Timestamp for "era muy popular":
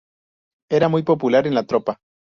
0.71-1.45